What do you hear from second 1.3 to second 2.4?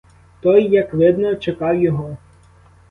чекав його.